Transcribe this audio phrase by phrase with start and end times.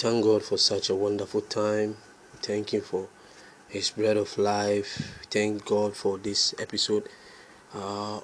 [0.00, 1.98] Thank God for such a wonderful time.
[2.40, 3.06] Thank Him for
[3.68, 5.26] His bread of life.
[5.30, 7.06] Thank God for this episode.
[7.74, 8.20] Uh,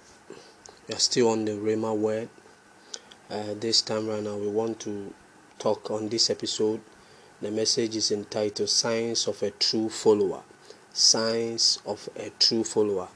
[0.88, 2.30] we are still on the Rhema word.
[3.28, 5.12] Uh, this time right now, we want to
[5.58, 6.80] talk on this episode.
[7.42, 10.44] The message is entitled Signs of a True Follower.
[10.94, 13.08] Signs of a True Follower.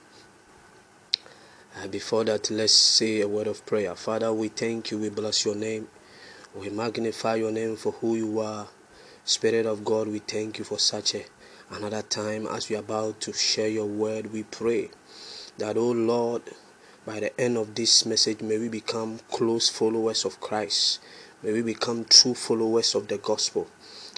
[1.83, 3.95] Uh, before that, let's say a word of prayer.
[3.95, 5.89] Father, we thank you, we bless your name.
[6.53, 8.67] We magnify your name for who you are.
[9.25, 11.25] Spirit of God, we thank you for such a
[11.71, 14.33] another time as we are about to share your word.
[14.33, 14.91] We pray
[15.59, 16.43] that, oh Lord,
[17.07, 20.99] by the end of this message, may we become close followers of Christ.
[21.41, 23.69] May we become true followers of the gospel.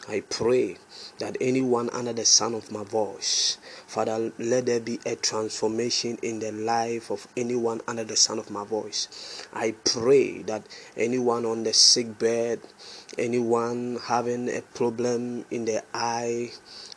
[0.09, 0.79] I pray
[1.23, 6.41] that anyone under the sound of my voice, Father, let there be a transformation in
[6.41, 9.47] the life of anyone under the sound of my voice.
[9.53, 10.65] I pray that
[10.97, 12.59] anyone on the sick bed,
[13.17, 16.51] anyone having a problem in the eye,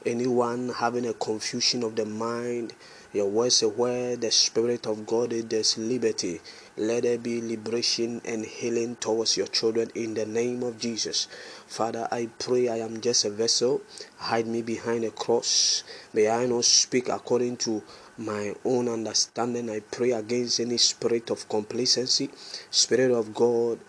[0.07, 2.73] anyone having a confusion of the mind,
[3.15, 6.41] your word says, where the Spirit of God is, there's liberty.
[6.75, 11.29] Let there be liberation and healing towards your children in the name of Jesus.
[11.65, 13.81] Father, I pray I am just a vessel.
[14.17, 15.85] Hide me behind a cross.
[16.13, 17.81] May I not speak according to
[18.17, 19.69] my own understanding.
[19.69, 22.29] I pray against any spirit of complacency.
[22.69, 23.79] Spirit of God,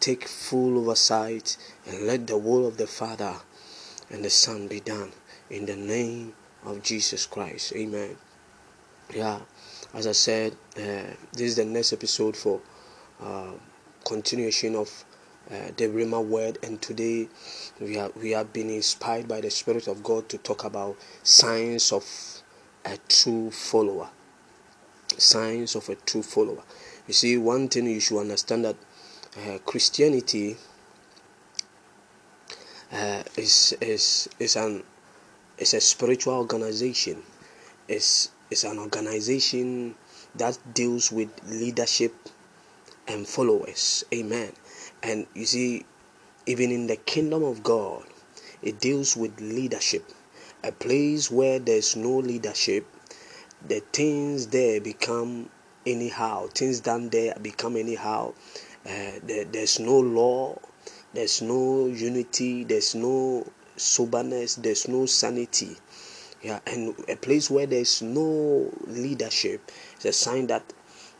[0.00, 3.36] take full oversight and let the will of the Father
[4.10, 5.12] and the Son be done
[5.50, 6.32] in the name
[6.64, 7.72] of Jesus Christ.
[7.76, 8.16] Amen
[9.14, 9.38] yeah
[9.94, 12.60] as i said uh, this is the next episode for
[13.20, 13.52] uh,
[14.04, 15.04] continuation of
[15.50, 16.58] uh, the Rhema word.
[16.62, 17.28] And today
[17.80, 21.92] we are we have been inspired by the spirit of god to talk about signs
[21.92, 22.04] of
[22.84, 24.10] a true follower.
[25.16, 26.62] Signs of a true follower.
[27.06, 28.76] You see one thing you should understand that
[29.36, 30.56] uh, christianity
[32.92, 34.82] uh, is is is an
[35.58, 37.22] is a spiritual organization.
[37.88, 39.94] Is is an organization
[40.34, 42.14] that deals with leadership
[43.08, 44.04] and followers.
[44.12, 44.52] Amen.
[45.02, 45.86] And you see,
[46.46, 48.04] even in the kingdom of God,
[48.62, 50.04] it deals with leadership.
[50.62, 52.86] A place where there's no leadership,
[53.66, 55.48] the things there become
[55.86, 56.46] anyhow.
[56.48, 58.34] Things done there become anyhow.
[58.86, 60.58] Uh, there, there's no law,
[61.14, 65.76] there's no unity, there's no soberness, there's no sanity
[66.42, 70.72] yeah and a place where there's no leadership is a sign that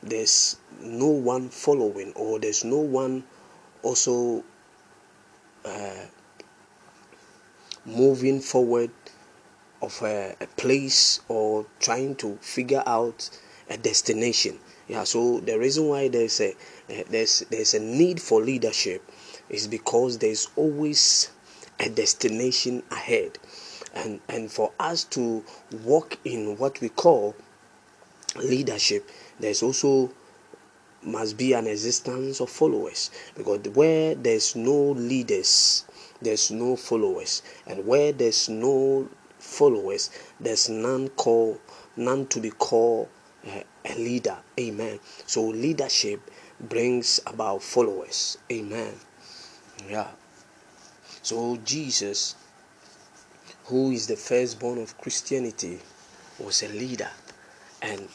[0.03, 3.22] there's no one following or there's no one
[3.82, 4.43] also
[5.65, 6.05] uh,
[7.84, 8.91] moving forward
[9.81, 13.28] of a, a, place or trying to figure out
[13.69, 14.59] a destination.
[14.88, 19.09] Yeah so the reason why there's a uh, there's there's a need for leadership
[19.49, 21.31] is because there's always
[21.78, 23.38] a destination ahead
[23.95, 25.45] and and for us to
[25.85, 27.35] walk in what we call
[28.37, 29.09] leadership
[29.39, 30.11] there's also
[31.03, 33.11] must be an existence of followers.
[33.37, 35.85] Because where there's no leaders
[36.21, 37.43] there's no followers.
[37.67, 39.09] And where there's no
[39.39, 41.61] followers there's none call
[41.97, 43.09] none to be called
[43.47, 44.39] uh, a leader.
[44.59, 45.01] Amen.
[45.27, 46.21] So leadership
[46.61, 48.39] brings about followers.
[48.51, 48.95] Amen.
[49.89, 50.09] Yeah.
[51.23, 52.37] So jesus
[53.72, 55.78] who is the firstborn of Christianity,
[56.38, 57.09] was a leader.
[57.81, 58.06] And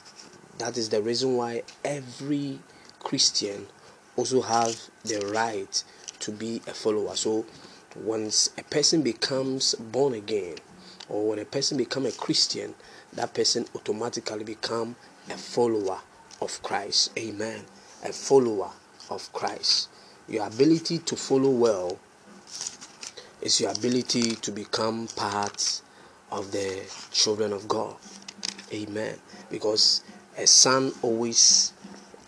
[0.59, 2.59] that is the reason why every
[3.00, 3.66] Christian
[4.16, 5.84] also have the right
[6.19, 7.16] to be a follower.
[7.16, 7.44] So
[7.96, 10.57] once a person becomes born again
[11.09, 12.75] or when a person become a Christian,
[13.13, 14.96] that person automatically become
[15.28, 16.01] a follower
[16.40, 17.17] of Christ.
[17.17, 17.62] Amen.
[18.06, 18.69] A follower
[19.09, 19.90] of Christ.
[20.28, 21.97] Your ability to follow well
[23.47, 25.81] is your ability to become part
[26.34, 27.96] of the children of God.
[28.74, 29.16] Amen.
[29.50, 30.03] Because
[30.38, 31.72] a son always,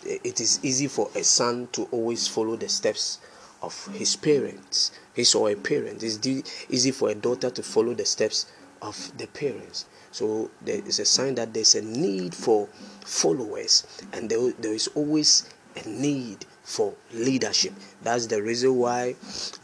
[0.02, 3.18] it is easy for a son to always follow the steps
[3.60, 6.02] of his parents, his or a parent.
[6.02, 6.26] It's
[6.70, 8.50] easy for a daughter to follow the steps
[8.80, 9.84] of the parents.
[10.12, 12.66] So there is a sign that there's a need for
[13.04, 17.72] followers, and there, there is always a need for leadership.
[18.02, 19.16] That's the reason why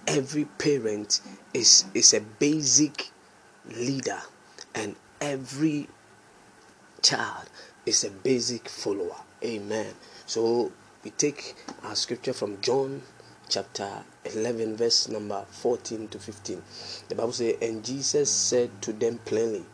[0.07, 1.21] every parent
[1.55, 3.11] is is a basic
[3.65, 4.21] leader
[4.75, 5.89] and every
[7.03, 7.49] child
[7.87, 9.17] is a basic follower.
[9.45, 9.95] Amen.
[10.27, 10.73] So
[11.05, 11.55] we take
[11.85, 13.03] our scripture from John
[13.49, 13.89] chapter
[14.25, 16.61] 11 verse number 14 to 15
[17.09, 19.65] the bible says and jesus said to them plainly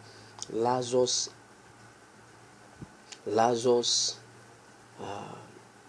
[0.51, 1.31] lazarus
[3.25, 4.19] lazarus
[5.01, 5.37] uh,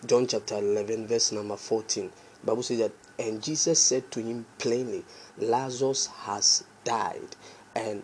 [0.06, 2.12] John chapter 11, verse number 14.
[2.44, 5.06] Bible says that And Jesus said to him plainly,
[5.38, 7.36] Lazarus has died,
[7.76, 8.04] and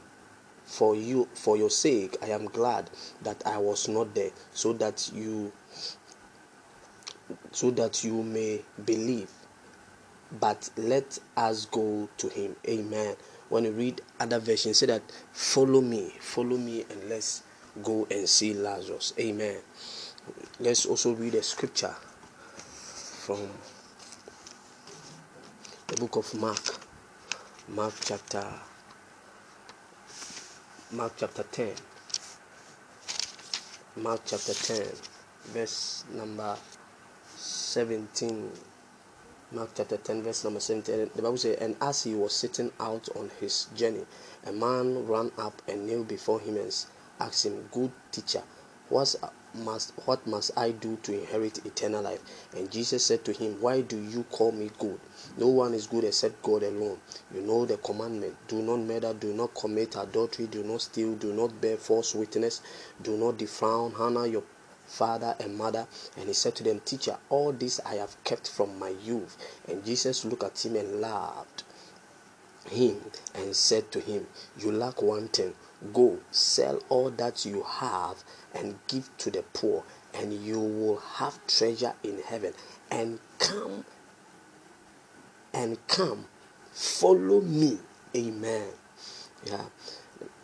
[0.64, 2.90] for you for your sake I am glad
[3.24, 5.52] that I was not there, so that you
[7.52, 9.30] so that you may believe.
[10.40, 12.56] But let us go to him.
[12.68, 13.16] Amen.
[13.50, 15.02] When you read other versions, say that
[15.34, 17.44] follow me, follow me, and let's
[17.84, 19.14] go and see Lazarus.
[19.20, 19.58] Amen.
[20.62, 21.96] Let's also read a scripture
[23.24, 23.48] from
[25.88, 26.60] the book of Mark.
[27.70, 28.46] Mark chapter
[30.92, 31.72] Mark chapter 10.
[34.04, 34.86] Mark chapter 10,
[35.54, 36.58] verse number
[37.38, 38.52] 17.
[39.54, 41.12] Mark chapter 10, verse number 17.
[41.16, 44.06] The Bible says, And as he was sitting out on his journey,
[44.46, 46.86] a man ran up and knelt before him and
[47.22, 48.44] asked him, Good teacher,
[48.90, 49.16] what's
[49.54, 52.22] must what must I do to inherit eternal life?
[52.56, 55.00] And Jesus said to him, Why do you call me good?
[55.38, 57.00] No one is good except God alone.
[57.34, 61.34] You know the commandment do not murder, do not commit adultery, do not steal, do
[61.34, 62.62] not bear false witness,
[63.02, 64.44] do not defraud, honor your
[64.88, 65.88] father and mother.
[66.18, 69.38] And he said to them, Teacher, all this I have kept from my youth.
[69.68, 71.64] And Jesus looked at him and laughed
[72.70, 73.00] him
[73.34, 75.54] and said to him, You lack one thing.
[75.94, 78.24] Go, sell all that you have
[78.54, 79.84] and give to the poor,
[80.14, 82.54] and you will have treasure in heaven.
[82.92, 83.86] And come
[85.54, 86.26] and come,
[86.72, 87.80] follow me.
[88.16, 88.70] Amen.
[89.46, 89.66] Yeah.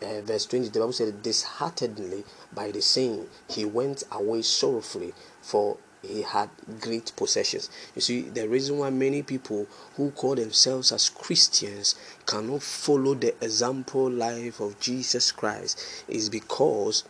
[0.02, 5.12] Uh, verse 20, the Bible said, Disheartedly by the saying, he went away sorrowfully,
[5.42, 5.76] for
[6.06, 6.48] he had
[6.80, 7.70] great possessions.
[7.94, 9.66] You see, the reason why many people
[9.96, 11.94] who call themselves as Christians
[12.26, 17.04] cannot follow the example life of Jesus Christ is because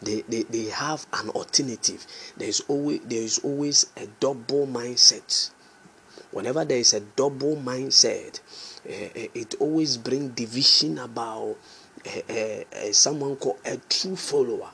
[0.00, 2.06] they, they, they have an alternative.
[2.36, 5.50] There's always there is always a double mindset.
[6.30, 8.40] Whenever there is a double mindset,
[8.86, 11.56] uh, it always brings division about
[12.06, 14.70] uh, uh, someone called a true follower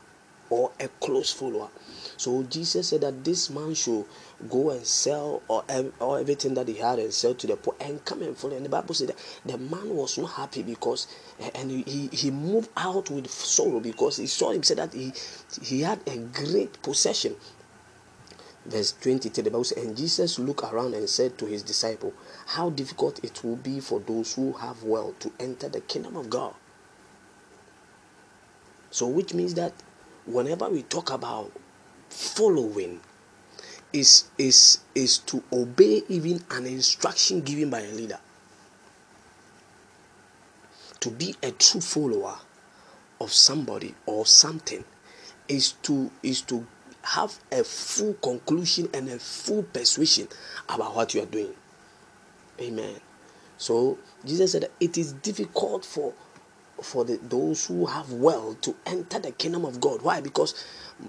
[0.50, 1.68] or a close follower.
[2.16, 4.04] So Jesus said that this man should
[4.48, 5.64] go and sell or,
[6.00, 8.56] or everything that he had and sell to the poor and come and follow.
[8.56, 11.06] And the Bible said that the man was not happy because
[11.54, 15.12] and he, he moved out with sorrow because he saw him said that he
[15.62, 17.36] he had a great possession.
[18.66, 22.14] Verse 23, the Bible says, and Jesus looked around and said to his disciple,
[22.46, 26.30] How difficult it will be for those who have wealth to enter the kingdom of
[26.30, 26.54] God.
[28.90, 29.74] So, which means that
[30.24, 31.52] whenever we talk about
[32.14, 33.00] following
[33.92, 38.18] is is is to obey even an instruction given by a leader.
[41.00, 42.36] To be a true follower
[43.20, 44.84] of somebody or something
[45.48, 46.66] is to is to
[47.02, 50.28] have a full conclusion and a full persuasion
[50.68, 51.54] about what you are doing.
[52.60, 53.00] Amen.
[53.58, 56.12] So jesus said it is difficult for
[56.82, 60.02] for the, those who have wealth to enter the kingdom of god.
[60.02, 60.20] Why?
[60.20, 60.54] Because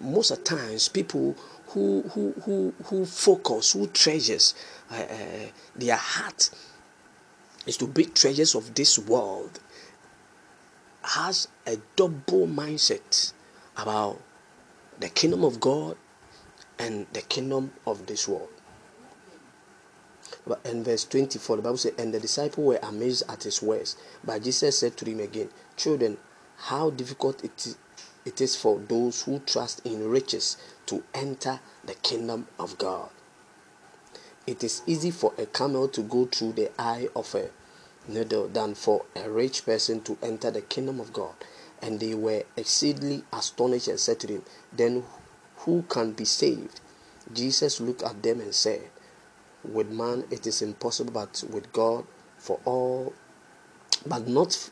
[0.01, 1.35] most of times people
[1.67, 4.55] who who who who focus who treasures
[4.91, 6.49] uh, uh, their heart
[7.65, 9.59] is to be treasures of this world
[11.03, 13.33] has a double mindset
[13.77, 14.19] about
[14.99, 15.97] the kingdom of God
[16.79, 18.49] and the kingdom of this world.
[20.47, 23.97] But in verse 24, the Bible says, And the disciples were amazed at his words.
[24.23, 26.17] But Jesus said to them again, Children,
[26.57, 27.77] how difficult it is,
[28.25, 33.09] it is for those who trust in riches to enter the kingdom of God.
[34.47, 37.49] It is easy for a camel to go through the eye of a
[38.07, 41.33] needle than for a rich person to enter the kingdom of God.
[41.81, 45.03] And they were exceedingly astonished and said to him, Then
[45.57, 46.79] who can be saved?
[47.33, 48.89] Jesus looked at them and said,
[49.63, 52.05] With man it is impossible, but with God
[52.37, 53.13] for all,
[54.05, 54.69] but not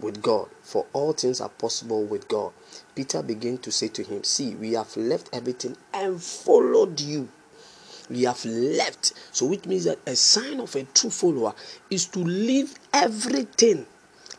[0.00, 2.52] with God, for all things are possible with God.
[2.94, 7.28] Peter began to say to him, See, we have left everything and followed you
[8.10, 9.12] we have left.
[9.32, 11.54] So, which means that a sign of a true follower
[11.90, 13.86] is to leave everything.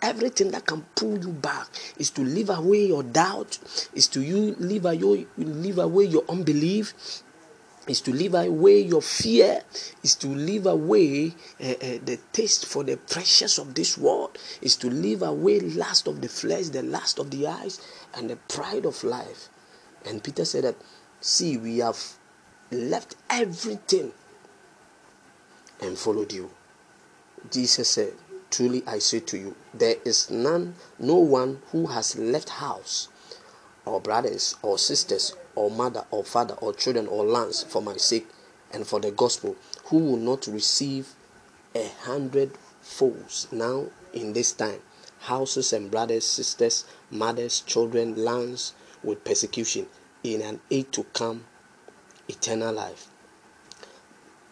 [0.02, 3.60] Everything that can pull you back is to leave away your doubt,
[3.94, 6.94] is to you leave away, leave away your unbelief,
[7.90, 9.64] is to leave away your fear,
[10.04, 14.76] is to leave away uh, uh, the taste for the precious of this world, is
[14.76, 17.82] to leave away lust of the flesh, the lust of the eyes,
[18.16, 19.50] and the pride of life.
[20.06, 20.76] And Peter said that,
[21.20, 21.98] see, we have
[22.72, 24.12] left everything
[25.82, 26.52] and followed you.
[27.50, 28.14] Jesus said,
[28.52, 33.08] Truly I say to you, there is none, no one who has left house,
[33.86, 38.28] or brothers, or sisters, or mother, or father, or children, or lands for my sake,
[38.72, 41.10] and for the gospel, who will not receive
[41.76, 42.52] a hundred
[42.82, 44.82] folds now in this time
[45.20, 49.86] houses and brothers, sisters, mothers, children, lands with persecution
[50.24, 51.46] in an age to come
[52.28, 53.08] eternal life.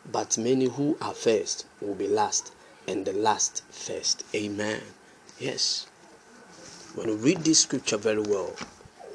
[0.10, 2.52] But many who are first will be last,
[2.88, 4.24] and the last first.
[4.34, 4.82] Amen.
[5.40, 5.88] Yes.
[6.96, 8.56] When you read this scripture very well,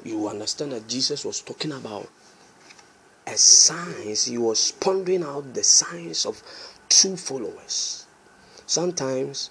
[0.03, 2.09] you understand that Jesus was talking about
[3.25, 4.25] a signs.
[4.25, 6.41] He was pondering out the signs of
[6.89, 8.05] true followers.
[8.65, 9.49] Sometimes,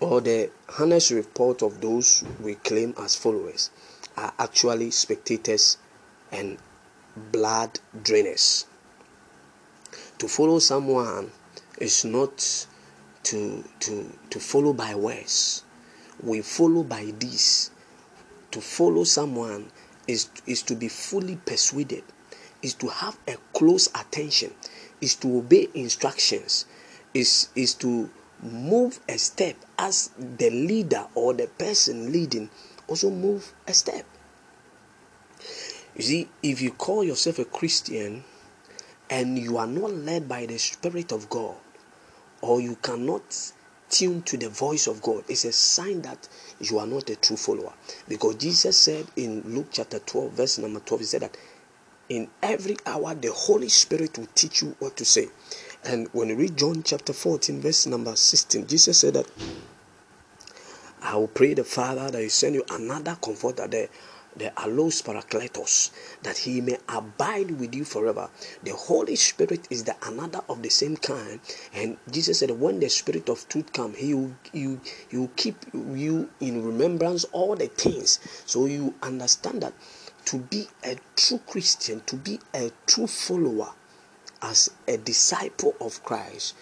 [0.00, 3.70] or the honest report of those we claim as followers
[4.16, 5.78] are actually spectators
[6.30, 6.58] and
[7.16, 8.66] blood drainers.
[10.18, 11.30] To follow someone
[11.78, 12.66] is not
[13.24, 15.64] to to to follow by words.
[16.22, 17.70] We follow by this.
[18.54, 19.72] To follow someone
[20.06, 22.04] is is to be fully persuaded,
[22.62, 24.54] is to have a close attention,
[25.00, 26.64] is to obey instructions,
[27.12, 28.08] is is to
[28.40, 32.48] move a step as the leader or the person leading
[32.86, 34.06] also move a step.
[35.96, 38.22] You see, if you call yourself a Christian
[39.10, 41.56] and you are not led by the Spirit of God,
[42.40, 43.52] or you cannot
[43.94, 47.36] tune to the voice of God, it's a sign that you are not a true
[47.36, 47.72] follower.
[48.08, 51.36] Because Jesus said in Luke chapter 12, verse number 12, He said that
[52.08, 55.28] in every hour the Holy Spirit will teach you what to say.
[55.84, 59.30] And when you read John chapter 14, verse number 16, Jesus said that
[61.00, 63.88] I will pray the Father that He send you another comforter there
[64.36, 65.90] the allos parakletos
[66.22, 68.28] that he may abide with you forever.
[68.62, 71.40] The holy spirit is the another of the same kind.
[71.74, 74.78] And jesus said when the spirit of truth come he will he
[75.12, 78.18] will keep you in remembrance all the things.
[78.46, 79.74] So you understand that
[80.26, 83.72] to be a true christian to be a true follower
[84.40, 86.54] as a disciple of christ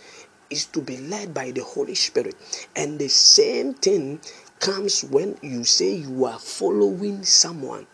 [0.53, 2.37] is to be led by the holy spirit.
[2.77, 4.21] And the same thing
[4.63, 7.85] comes when you say you are following someone.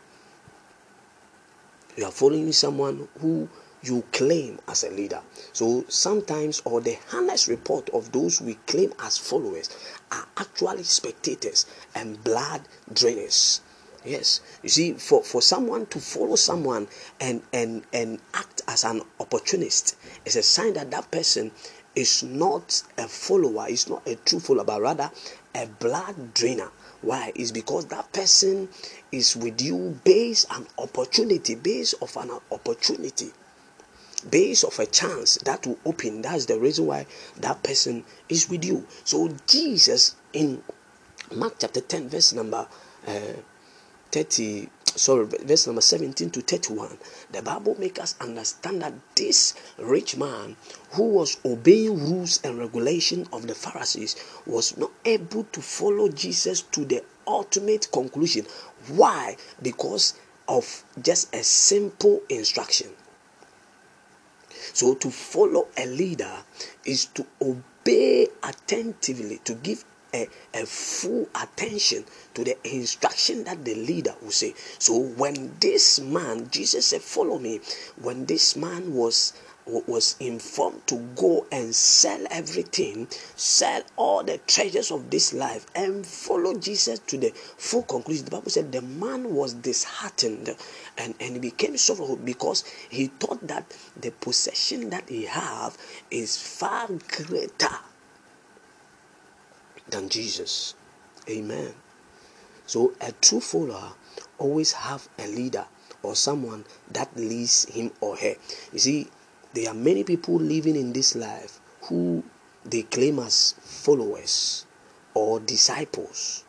[1.97, 3.49] You are following someone who
[3.83, 5.21] you claim as a leader.
[5.55, 9.71] So sometimes, or the honest report of those we claim as followers
[10.13, 12.61] are actually spectators and blood
[12.93, 13.61] drainers.
[14.05, 16.87] Yes, you see, for, for someone to follow someone
[17.21, 21.51] and and and act as an opportunist is a sign that that person
[21.99, 25.11] is not a follower, is not a true follower, but rather
[25.55, 26.71] a blood drainer.
[27.01, 27.33] Why?
[27.35, 28.69] It's because that person
[29.13, 33.31] is with you based on opportunity, based of an opportunity,
[34.29, 36.23] based of a chance that will open.
[36.23, 37.07] That's the reason why
[37.39, 38.87] that person is with you.
[39.05, 40.63] So Jesus in
[41.35, 42.67] Mark chapter 10, verse number
[43.07, 43.33] uh,
[44.11, 46.99] 30 sorry, verse number 17 to 31,
[47.31, 50.57] the Bible makes us understand that this rich man
[50.93, 56.63] who was obeying rules and regulation of the Pharisees was not able to follow Jesus
[56.63, 58.47] to the ultimate conclusion.
[58.89, 59.37] Why?
[59.63, 60.15] Because
[60.49, 62.89] of just a simple instruction.
[64.73, 66.33] So, to follow a leader
[66.85, 69.85] is to obey attentively, to give
[70.19, 74.55] a, a full attention to the instruction that the leader will say.
[74.79, 77.61] So when this man, Jesus said, Follow me,
[78.01, 79.33] when this man was
[79.87, 83.07] was informed to go and sell everything,
[83.37, 88.25] sell all the treasures of this life, and follow Jesus to the full conclusion.
[88.25, 90.57] The Bible said the man was disheartened
[90.97, 95.77] and, and he became sorrowful because he thought that the possession that he have
[96.11, 97.77] is far greater
[99.91, 100.75] than Jesus.
[101.29, 101.75] Amen.
[102.67, 103.93] So a true follower
[104.39, 105.67] always have a leader
[106.03, 108.35] or someone that leads him or her.
[108.73, 109.07] You see,
[109.55, 112.23] there are many people living in this life who
[112.65, 114.67] they claim as followers
[115.15, 116.45] or disciples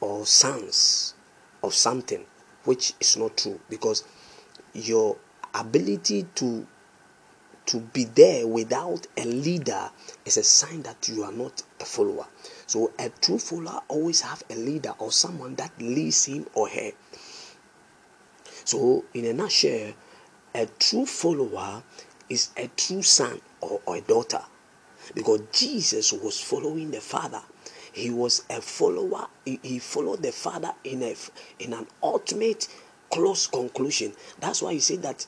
[0.00, 1.14] or sons
[1.62, 2.24] of something
[2.64, 4.04] which is not true because
[4.72, 5.16] your
[5.54, 6.66] ability to
[7.66, 9.90] to be there without a leader
[10.24, 12.26] is a sign that you are not a follower.
[12.66, 16.92] So a true follower always have a leader or someone that leads him or her.
[18.64, 19.92] So in a nutshell,
[20.54, 21.82] a true follower
[22.28, 24.42] is a true son or, or a daughter.
[25.14, 27.42] Because Jesus was following the Father.
[27.92, 29.28] He was a follower.
[29.44, 31.14] He, he followed the Father in a
[31.58, 32.68] in an ultimate
[33.10, 34.12] close conclusion.
[34.40, 35.26] That's why he said that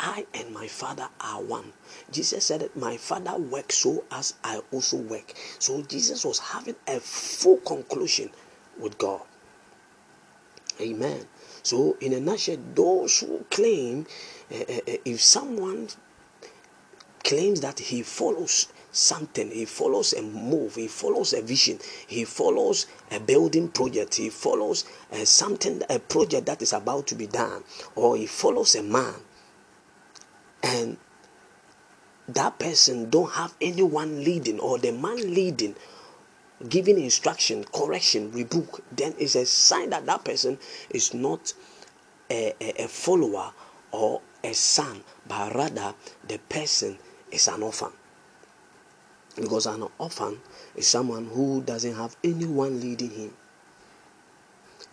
[0.00, 1.72] I and my Father are one.
[2.10, 5.34] Jesus said that my Father works so as I also work.
[5.58, 8.30] So Jesus was having a full conclusion
[8.78, 9.22] with God.
[10.80, 11.26] Amen.
[11.64, 14.06] So, in a nutshell, those who claim
[14.50, 15.88] uh, uh, if someone
[17.24, 22.86] claims that he follows something, he follows a move, he follows a vision, he follows
[23.10, 27.62] a building project, he follows uh, something, a project that is about to be done,
[27.96, 29.14] or he follows a man,
[30.62, 30.96] and
[32.28, 35.74] that person don't have anyone leading, or the man leading
[36.68, 40.58] giving instruction, correction, rebuke, then it's a sign that that person
[40.90, 41.52] is not
[42.30, 43.52] a, a, a follower
[43.92, 45.94] or a son, but rather
[46.26, 46.98] the person
[47.30, 47.92] is an orphan.
[49.36, 50.40] Because an orphan
[50.74, 53.34] is someone who doesn't have anyone leading him.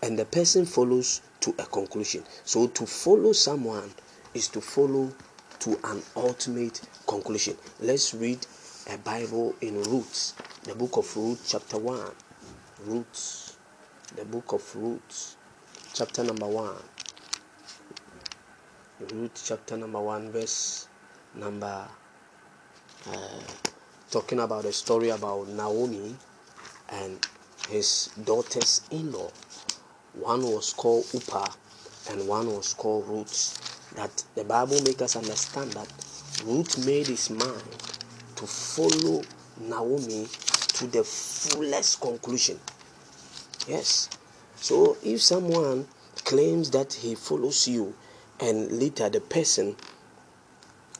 [0.03, 2.23] And the person follows to a conclusion.
[2.43, 3.91] So to follow someone
[4.35, 5.11] is to follow
[5.59, 7.55] to an ultimate conclusion.
[7.79, 8.45] Let's read
[8.91, 10.33] a Bible in Ruth,
[10.63, 11.99] the book of Ruth, chapter 1.
[12.85, 13.57] Ruth,
[14.15, 15.35] the book of Ruth,
[15.93, 16.75] chapter number 1.
[19.11, 20.87] Ruth, chapter number 1, verse
[21.33, 21.87] number.
[23.07, 23.39] Uh,
[24.11, 26.15] talking about a story about Naomi
[26.89, 27.27] and
[27.69, 29.29] his daughters in law.
[30.13, 31.51] One was called Orpah
[32.09, 33.74] and one was called Ruth.
[33.95, 35.87] That the Bible makes us understand that
[36.45, 37.61] Ruth made his mind
[38.35, 39.23] to follow
[39.59, 40.27] Naomi
[40.73, 42.59] to the fullest conclusion.
[43.67, 44.09] Yes.
[44.57, 45.87] So if someone
[46.23, 47.93] claims that he follows you
[48.39, 49.75] and later the person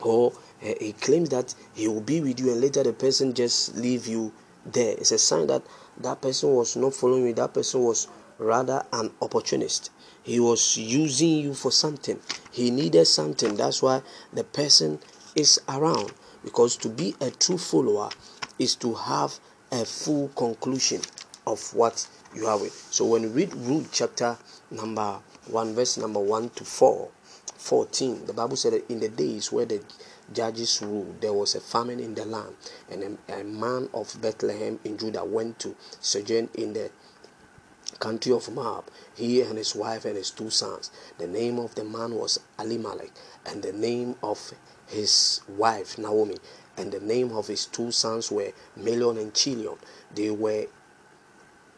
[0.01, 0.31] or
[0.63, 4.07] uh, he claims that he will be with you and later the person just leave
[4.07, 4.31] you
[4.65, 5.61] there it's a sign that
[5.99, 9.91] that person was not following you that person was rather an opportunist.
[10.23, 12.19] He was using you for something.
[12.51, 13.55] He needed something.
[13.55, 14.01] That's why
[14.33, 14.99] the person
[15.35, 16.13] is around.
[16.43, 18.09] Because to be a true follower
[18.59, 19.39] is to have
[19.71, 21.01] a full conclusion
[21.47, 22.73] of what you are with.
[22.91, 24.37] So when we read Ruth chapter
[24.71, 27.09] number 1, verse number 1 to 4,
[27.57, 29.81] 14, the Bible said that in the days where the
[30.33, 32.55] judges ruled, there was a famine in the land,
[32.89, 36.89] and a, a man of Bethlehem in Judah went to sojourn in the
[37.99, 40.91] country of Moab, he and his wife and his two sons.
[41.17, 43.11] The name of the man was Elimelech,
[43.45, 44.53] and the name of
[44.87, 46.37] his wife Naomi,
[46.77, 49.77] and the name of his two sons were Mahlon and Chilion.
[50.13, 50.67] They were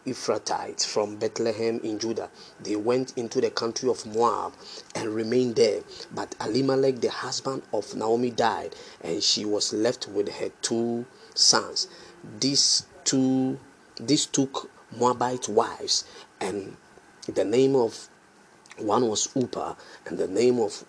[0.08, 2.30] Ephrathites from Bethlehem in Judah.
[2.62, 4.54] They went into the country of Moab
[4.96, 5.82] and remained there.
[6.14, 11.06] But Elimelech, the husband of Naomi, died, and she was left with her two
[11.36, 11.88] sons.
[12.40, 13.60] These two,
[14.00, 16.06] these took Moabite wives,
[16.40, 16.78] and
[17.28, 18.10] the name of
[18.78, 20.86] one was Orpah, and the name of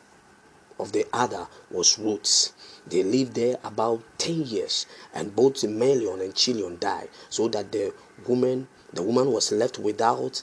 [0.78, 2.52] of the other was Ruth.
[2.86, 7.92] They lived there about 10 years, and both Mahlon and Chilion died, so that the
[8.26, 10.42] woman, the woman was left without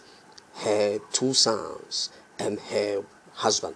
[0.56, 3.76] her two sons and her husband.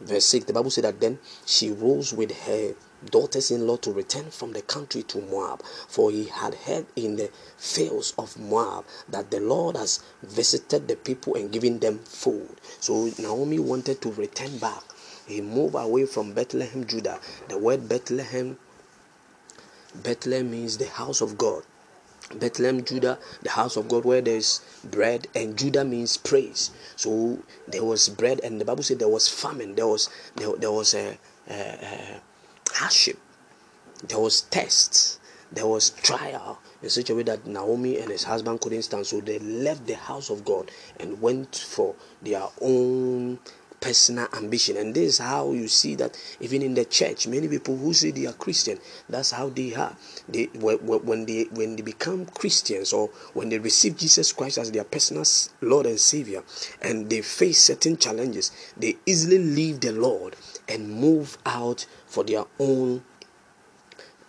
[0.00, 2.74] Verse 6, the Bible said that then she rose with her
[3.10, 7.16] daughters in law to return from the country to Moab, for he had heard in
[7.16, 12.56] the fields of Moab that the Lord has visited the people and given them food.
[12.80, 14.82] So Naomi wanted to return back
[15.26, 17.18] he moved away from Bethlehem, Judah.
[17.48, 18.58] The word Bethlehem,
[19.94, 21.64] Bethlehem means the house of God.
[22.34, 26.70] Bethlehem, Judah, the house of God, where there's bread, and Judah means praise.
[26.96, 29.74] So there was bread, and the Bible said there was famine.
[29.74, 32.20] There was there, there was a, a, a
[32.86, 33.18] hardship.
[34.06, 35.18] There was tests.
[35.50, 39.06] There was trial in such a way that Naomi and his husband couldn't stand.
[39.08, 40.70] So they left the house of God
[41.00, 43.40] and went for their own
[43.80, 44.76] personal ambition.
[44.76, 48.10] And this is how you see that even in the church, many people who say
[48.10, 49.96] they are Christian, that's how they are.
[50.28, 54.84] They when they when they become Christians or when they receive Jesus Christ as their
[54.84, 55.24] personal
[55.60, 56.42] Lord and Savior,
[56.82, 60.36] and they face certain challenges, they easily leave the Lord
[60.68, 63.02] and move out for their own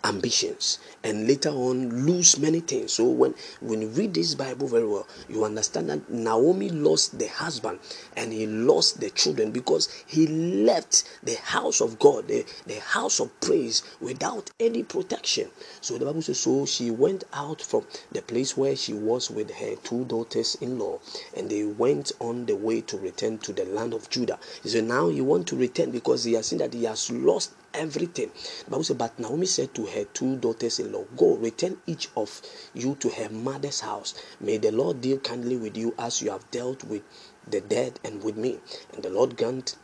[0.04, 2.92] ambitions and later on lose many things.
[2.92, 7.26] So when when you read this bible very well you understand that naomi lost the
[7.26, 7.80] husband
[8.16, 13.20] and he lost the children because he left the house of god the, the house
[13.20, 15.50] of praise without any protection.
[15.80, 19.50] So the bible says so she went out from the place where she was with
[19.50, 20.98] her two daughters-in-law
[21.36, 24.38] and they went on the way to return to the land of judah.
[24.64, 28.30] So now he want to return because he has seen that he has lost everything.
[28.64, 32.08] The Bible said, But Naomi said to her two daughters in law, Go, return each
[32.16, 32.42] of
[32.74, 34.14] you to her mother's house.
[34.40, 37.02] May the Lord deal kindly with you as you have dealt with
[37.48, 38.60] the dead and with me.
[38.92, 39.76] And the Lord grant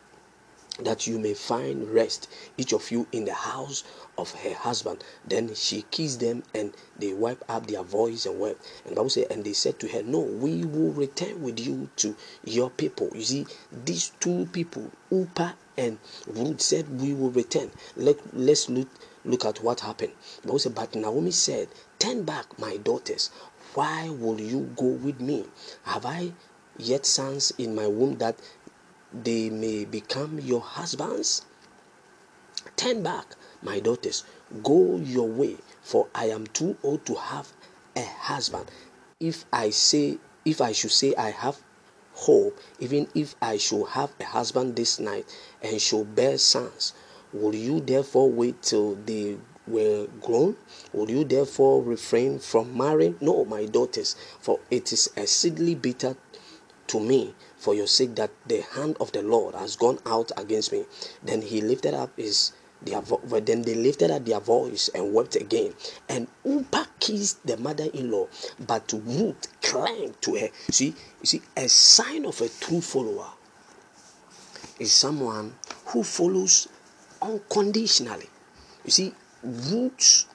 [0.80, 3.84] that you may find rest, each of you in the house
[4.18, 5.04] of her husband.
[5.24, 8.64] Then she kissed them and they wiped up their voice and wept.
[8.84, 12.16] And Bible said, and they said to her, No, we will return with you to
[12.44, 13.10] your people.
[13.14, 13.46] You see,
[13.84, 17.70] these two people, Orpah and Ruth said, We will return.
[17.96, 18.88] Let, let's look
[19.24, 20.12] look at what happened.
[20.44, 23.30] But, said, but Naomi said, Turn back, my daughters.
[23.74, 25.46] Why will you go with me?
[25.84, 26.32] Have I
[26.78, 28.37] yet sons in my womb that
[29.22, 31.42] they may become your husbands?
[32.77, 34.24] Turn back, my daughters.
[34.62, 37.53] Go your way, for I am too old to have
[37.96, 38.70] a husband.
[39.20, 41.59] If I say, if I should say I have
[42.14, 45.27] hope, even if I should have a husband this night
[45.62, 46.92] and should bear sons,
[47.33, 50.57] will you therefore wait till they were grown?
[50.92, 53.16] Will you therefore refrain from marrying?
[53.20, 56.16] No, my daughters, for it is exceedingly bitter
[56.88, 60.70] to me for your sake that the hand of the Lord has gone out against
[60.70, 60.85] me.
[61.22, 65.35] Then he lifted up his their vo- then they lifted up their voice and wept
[65.37, 65.72] again.
[66.07, 68.29] And Orpah kissed the mother-in-law,
[68.66, 70.48] but Ruth clung to her.
[70.70, 70.88] See,
[71.20, 73.31] you see, a sign of a true follower
[74.79, 75.55] is someone
[75.87, 76.68] who follows
[77.22, 78.29] unconditionally.
[78.85, 80.27] You see, Ruth,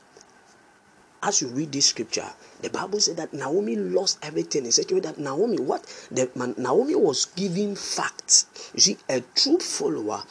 [1.21, 2.29] as you read this scripture,
[2.61, 5.83] the Bible said that Naomi lost everything in such a way that Naomi, what?
[6.11, 8.47] The, Naomi was giving facts.
[8.73, 10.23] You see, a true follower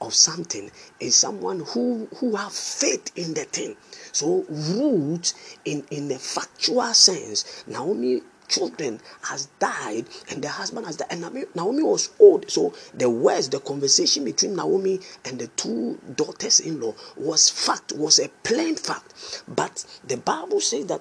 [0.00, 3.76] of something is someone who who have faith in the thing.
[4.12, 5.32] So Ruth,
[5.64, 11.08] in in the factual sense, Naomi children has died and the husband has died.
[11.10, 11.20] And
[11.54, 12.50] Naomi, was old.
[12.50, 18.28] So the words the conversation between Naomi and the two daughters-in-law was fact was a
[18.42, 19.42] plain fact.
[19.48, 21.00] But the Bible says that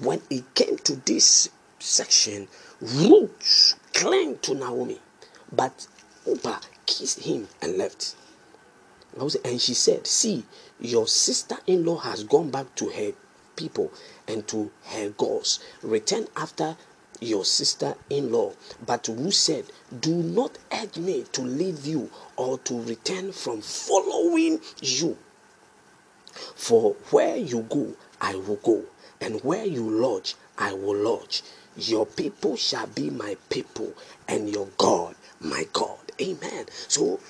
[0.00, 2.48] when it came to this section,
[2.80, 5.00] Ruth clung to Naomi,
[5.52, 5.86] but
[6.26, 8.14] Orpah kissed him and left.
[9.44, 10.44] And she said, See,
[10.78, 13.12] your sister in law has gone back to her
[13.58, 13.92] people
[14.28, 15.58] and to her gods.
[15.82, 16.76] Return after
[17.20, 18.52] your sister in law.
[18.86, 19.64] But Ruth said,
[20.00, 25.18] Do not urge me to leave you or to return from following you.
[26.54, 28.84] For where you go, I will go,
[29.20, 31.42] and where you lodge, I will lodge.
[31.76, 33.94] Your people shall be my people,
[34.28, 35.98] and your God, my God.
[36.20, 36.66] Amen.
[36.88, 37.20] So,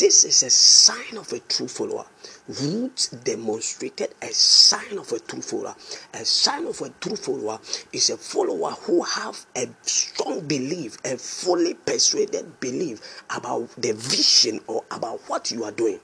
[0.00, 2.06] this is a sign of a true follower.
[2.48, 5.74] Ruth demonstrated a sign of a true follower.
[6.14, 7.60] A sign of a true follower
[7.92, 14.60] is a follower who have a strong belief, a fully persuaded belief about the vision
[14.66, 16.00] or about what you are doing.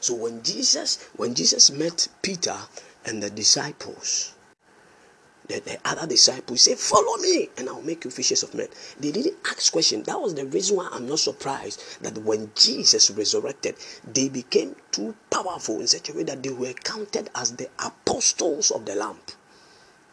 [0.00, 2.56] So when Jesus when Jesus met Peter
[3.04, 4.34] and the disciples,
[5.50, 8.68] the, the other disciples say, Follow me, and I'll make you fishers of men.
[8.98, 10.06] They didn't ask questions.
[10.06, 15.14] That was the reason why I'm not surprised that when Jesus resurrected, they became too
[15.30, 19.32] powerful in such a way that they were counted as the apostles of the lamp.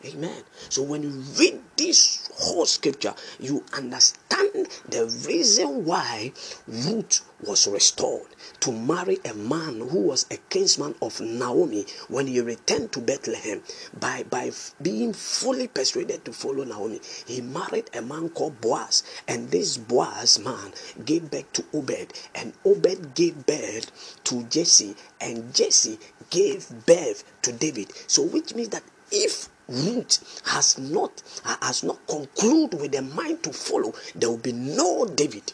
[0.06, 0.44] Amen.
[0.70, 4.47] So when you read this whole scripture, you understand
[4.90, 6.32] the reason why
[6.68, 8.28] Ruth was restored
[8.60, 13.62] to marry a man who was a kinsman of Naomi when he returned to Bethlehem
[14.00, 14.52] by, by
[14.82, 17.00] being fully persuaded to follow Naomi.
[17.26, 20.74] He married a man called Boaz, and this Boaz man
[21.06, 23.92] gave birth to Obed, and Obed gave birth
[24.26, 26.00] to Jesse, and Jesse
[26.30, 27.92] gave birth to David.
[28.08, 31.22] So, which means that if Ruth has not
[31.62, 35.54] has not concluded with the mind to follow, there will be no David.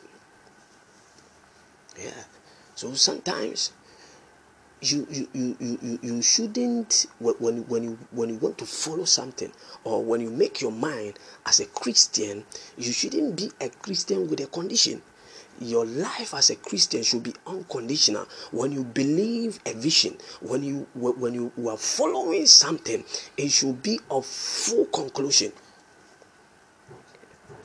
[1.98, 2.24] Yeah.
[2.76, 3.72] So sometimes
[4.82, 9.52] you you, you, you, you shouldn't when when you when you want to follow something
[9.84, 12.46] or when you make your mind as a Christian,
[12.78, 15.02] you shouldn't be a Christian with a condition
[15.66, 18.28] your life as a Christian should be unconditional.
[18.52, 23.04] When you believe a vision, when you when you are following something,
[23.38, 25.52] it should be of full conclusion.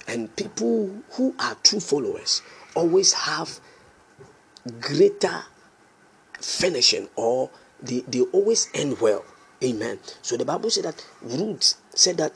[0.07, 2.43] And people who are true followers
[2.75, 3.61] always have
[4.81, 5.45] greater
[6.41, 7.51] finishing or
[7.83, 9.25] they, they always end well.
[9.63, 9.99] Amen.
[10.23, 12.33] So the Bible said that Ruth said that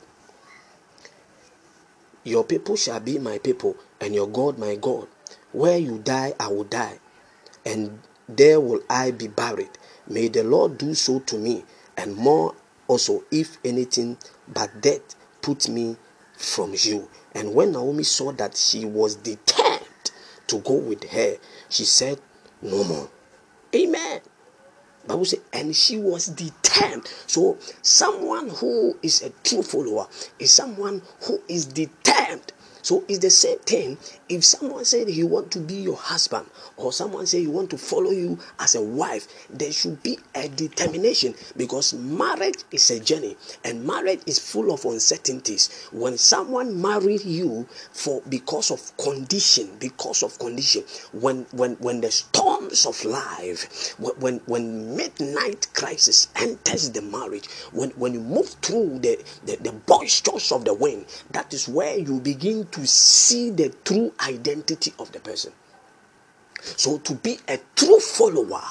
[2.23, 5.07] your people shall be my people and your God my God.
[5.53, 6.99] Where you die, I will die,
[7.65, 9.69] and there will I be buried.
[10.07, 11.63] May the Lord do so to me,
[11.95, 12.55] and more
[12.87, 15.95] also, if anything but death put me
[16.35, 17.09] from you.
[17.33, 20.11] And when Naomi saw that she was determined
[20.47, 21.37] to go with her,
[21.69, 22.19] she said,
[22.61, 23.09] No more.
[23.73, 24.21] Amen.
[25.07, 27.07] Bible says, and she was determined.
[27.27, 30.07] So, someone who is a true follower
[30.39, 33.97] is someone who is determined so it's the same thing.
[34.27, 37.77] If someone said he want to be your husband, or someone say he want to
[37.77, 43.37] follow you as a wife, there should be a determination because marriage is a journey,
[43.63, 45.87] and marriage is full of uncertainties.
[45.93, 52.11] When someone married you for because of condition, because of condition, when when when the
[52.11, 58.99] storms of life, when when midnight crisis enters the marriage, when when you move through
[58.99, 63.69] the the, the boisterous of the wind, that is where you begin to see the
[63.85, 65.53] true identity of the person.
[66.61, 68.63] So to be a true follower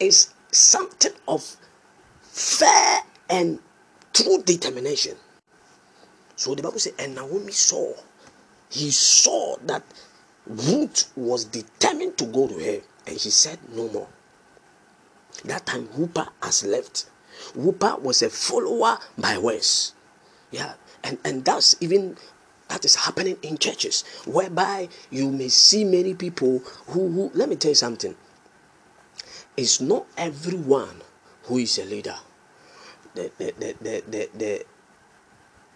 [0.00, 1.56] is something of
[2.22, 3.58] fair and
[4.12, 5.16] true determination.
[6.36, 7.92] So the Bible says, and Naomi saw,
[8.70, 9.82] he saw that
[10.46, 14.08] Ruth was determined to go to her, and she said no more.
[15.44, 17.06] That time, Orpah has left.
[17.56, 19.94] Orpah was a follower by words.
[20.50, 22.16] Yeah, and, and that's even
[22.72, 27.56] that is happening in churches, whereby you may see many people who, who let me
[27.56, 28.14] tell you something.
[29.58, 31.02] It's not everyone
[31.44, 32.14] who is a leader.
[33.14, 34.64] The, the, the, the, the, the,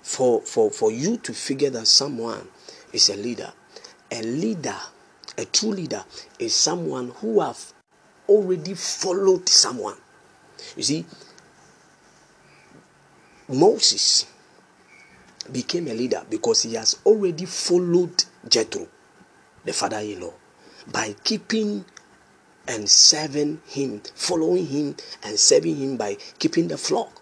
[0.00, 2.48] for, for, for you to figure that someone
[2.94, 3.52] is a leader,
[4.11, 4.76] a leader,
[5.37, 6.02] a true leader,
[6.38, 7.74] is someone who have
[8.26, 9.96] already followed someone.
[10.74, 11.04] You see,
[13.48, 14.24] Moses
[15.52, 18.87] became a leader because he has already followed Jethro,
[19.64, 20.32] the father-in-law,
[20.92, 21.85] by keeping
[22.68, 27.20] and serving him, following him and serving him by keeping the flock.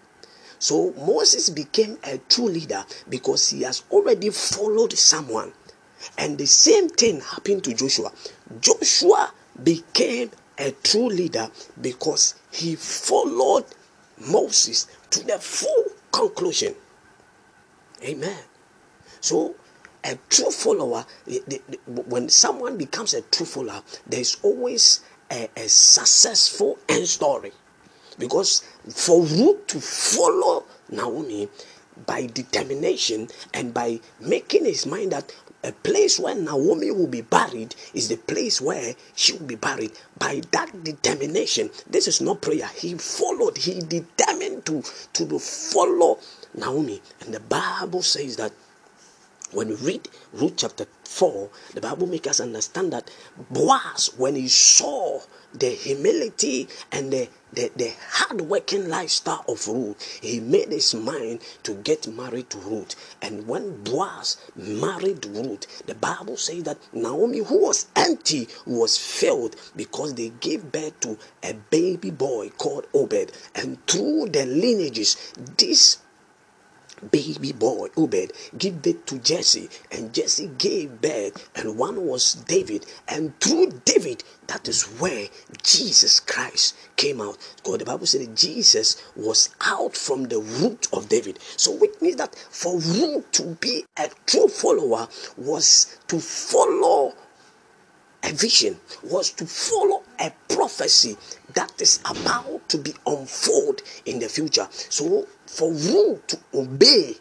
[0.59, 5.53] So Moses became a true leader because he has already followed someone.
[6.17, 8.11] And the same thing happened to Joshua.
[8.61, 9.31] Joshua
[9.63, 11.49] became a true leader
[11.81, 13.65] because he followed
[14.27, 16.75] Moses to the full conclusion.
[18.03, 18.37] Amen.
[19.21, 19.55] So,
[20.03, 21.05] a true follower,
[21.87, 27.51] when someone becomes a true follower, there's always a, a successful end story.
[28.19, 31.49] Because for Ruth to follow Naomi
[32.05, 37.73] by determination and by making his mind that a place where Naomi will be buried
[37.93, 39.91] is the place where she will be buried.
[40.19, 42.69] By that determination, this is not prayer.
[42.75, 44.24] He followed, he determined
[44.65, 46.19] to, to follow
[46.53, 47.01] Naomi.
[47.21, 48.51] And the Bible says that
[49.51, 53.09] when we read Ruth chapter 4, the Bible makes us understand that
[53.49, 55.21] Boaz, when he saw
[55.53, 61.39] the humility and the, the, the hard working lifestyle of Ruth, he made his mind
[61.63, 62.95] to get married to Ruth.
[63.21, 69.55] And when Boaz married Ruth, the Bible says that Naomi, who was empty, was filled
[69.75, 73.31] because they gave birth to a baby boy called Obed.
[73.55, 75.97] And through the lineages, this
[77.11, 82.85] baby boy Obed give birth to Jesse, and Jesse gave birth, and one was David,
[83.07, 85.27] and through David, that is where
[85.63, 87.37] Jesus Christ came out.
[87.63, 91.39] God, the Bible said Jesus was out from the root of David.
[91.57, 97.13] So it means that for Ruth to be a true follower was to follow
[98.25, 101.15] a vision, was to follow a prophecy
[101.53, 104.67] that is about to be unfold in the future.
[104.71, 107.15] So for Ruth to obey,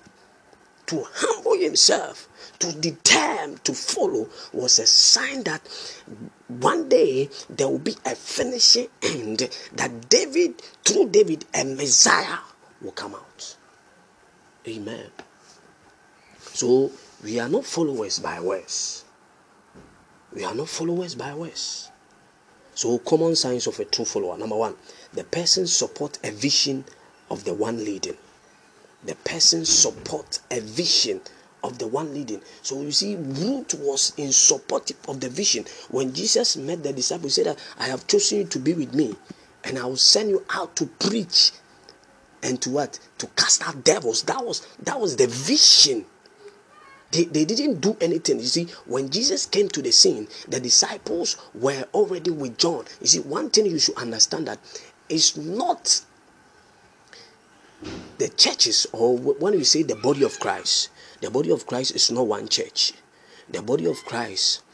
[0.86, 5.62] to humble himself, to determine to follow was a sign that
[6.48, 12.38] one day there will be a finishing end that David, through David, a Messiah
[12.80, 13.56] will come out.
[14.66, 15.10] Amen.
[16.38, 19.03] So we are not followers by words.
[20.34, 21.90] We are not followers by words.
[22.74, 24.36] So common signs of a true follower.
[24.36, 24.74] Number one,
[25.12, 26.84] the person support a vision
[27.30, 28.16] of the one leading.
[29.04, 31.20] The person support a vision
[31.62, 32.42] of the one leading.
[32.62, 35.66] So you see, Ruth was in support of the vision.
[35.88, 39.14] When Jesus met the disciples, he said, I have chosen you to be with me,
[39.62, 41.52] and I will send you out to preach
[42.42, 42.98] and to what?
[43.18, 44.22] To cast out devils.
[44.24, 46.04] That was that was the vision.
[47.14, 48.40] They, they didn't do anything.
[48.40, 52.86] You see, when Jesus came to the scene, the disciples were already with John.
[53.00, 54.58] You see, one thing you should understand that
[55.08, 56.02] it's not
[58.18, 62.10] the churches, or when we say the body of Christ, the body of Christ is
[62.10, 62.92] not one church.
[63.48, 64.64] The body of Christ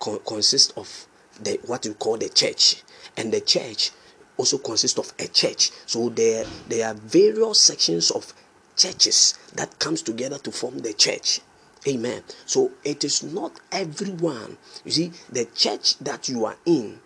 [0.00, 1.06] co- consists of
[1.40, 2.82] the what we call the church,
[3.16, 3.92] and the church
[4.36, 5.70] also consists of a church.
[5.86, 8.34] So there there are various sections of
[8.76, 11.40] churches that comes together to form the church.
[11.86, 12.22] Amen.
[12.46, 14.56] So it is not everyone.
[14.84, 17.00] You see, the church that you are in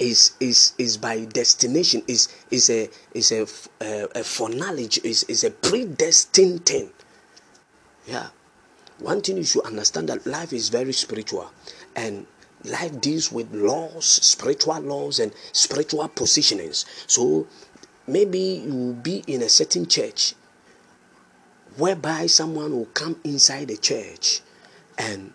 [0.00, 3.46] is is is by destination is is a is a,
[3.84, 6.90] a, a foreknowledge is is a predestined thing
[8.06, 8.28] yeah
[8.98, 11.50] one thing you should understand that life is very spiritual
[11.94, 12.26] and
[12.64, 17.46] life deals with laws spiritual laws and spiritual positionings so
[18.06, 20.34] maybe you will be in a certain church
[21.80, 24.40] whereby someone will come inside the church
[24.98, 25.32] and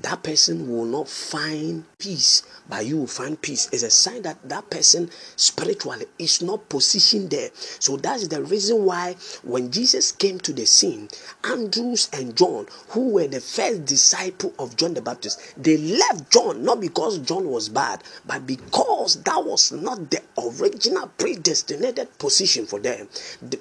[0.00, 3.68] that person will not find peace, but you will find peace.
[3.72, 7.48] It's a sign that that person spiritually is not positioned there.
[7.54, 11.08] So that's the reason why when Jesus came to the scene,
[11.44, 16.62] Andrews and John, who were the first disciple of John the Baptist, they left John
[16.62, 22.80] not because John was bad, but because that was not the original predestinated position for
[22.80, 23.08] them.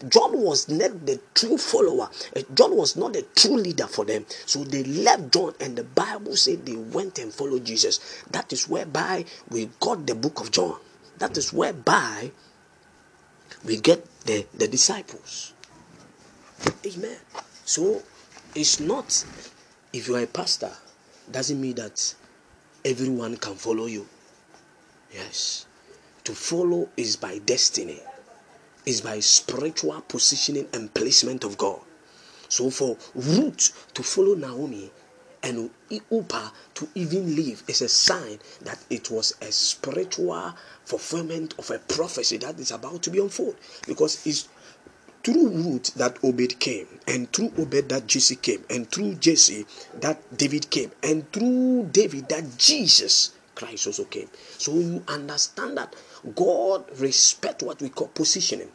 [0.09, 2.09] John was not the true follower.
[2.35, 4.25] Uh, John was not the true leader for them.
[4.45, 8.23] So they left John and the Bible Bible said they went and followed Jesus.
[8.31, 10.75] That is whereby we got the book of John.
[11.19, 12.31] That is whereby
[13.63, 15.53] we get the, the disciples.
[16.83, 17.17] Amen.
[17.63, 18.01] So
[18.55, 19.23] it's not
[19.93, 20.71] if you are a pastor,
[21.31, 22.15] doesn't mean that
[22.83, 24.07] everyone can follow you.
[25.13, 25.67] Yes.
[26.23, 27.99] To follow is by destiny,
[28.85, 31.79] is by spiritual positioning and placement of God.
[32.49, 34.91] So for Ruth to follow Naomi,
[35.45, 35.69] and
[36.09, 40.53] Orpah to even live is a sign that it was a spiritual
[40.83, 44.49] fulfillment of a prophecy that is about to be unfolded because it's
[45.23, 49.65] through Ruth that Obed came, and through Obed that Jesse came, and through Jesse
[49.99, 54.29] that David came, and through David that Jesus Christ also came.
[54.59, 55.95] So you understand that
[56.35, 58.69] God respect what we call positioning.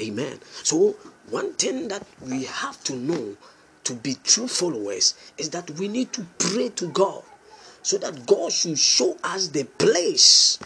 [0.00, 0.38] Amen.
[0.62, 0.94] So
[1.30, 3.36] one thing that we have to know
[3.84, 7.22] to be true followers is that we need to pray to God
[7.82, 10.58] so that God should show us the place,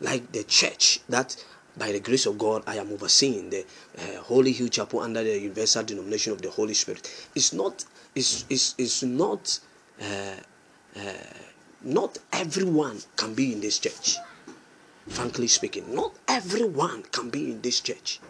[0.00, 1.42] like the church that
[1.78, 3.64] by the grace of God I am overseeing the
[3.98, 7.28] uh, Holy Hill Chapel under the universal denomination of the Holy Spirit.
[7.34, 7.84] It's not.
[8.14, 9.60] It's, it's, it's not.
[10.00, 10.36] Uh,
[10.96, 11.12] uh,
[11.82, 14.16] not everyone can be in this church.
[15.08, 18.20] Frankly speaking, not everyone can be in this church.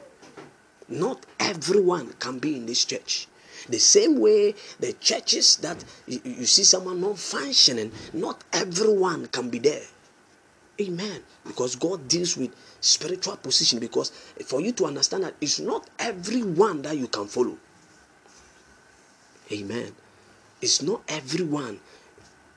[0.88, 3.26] Not everyone can be in this church.
[3.68, 9.50] The same way the churches that you, you see someone not functioning, not everyone can
[9.50, 9.83] be there.
[10.81, 11.22] Amen.
[11.46, 13.78] Because God deals with spiritual position.
[13.78, 14.11] Because
[14.46, 17.59] for you to understand that it's not everyone that you can follow.
[19.52, 19.92] Amen.
[20.61, 21.81] It's not everyone.